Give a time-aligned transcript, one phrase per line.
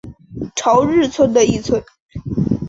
[0.55, 1.79] 朝日村的一村。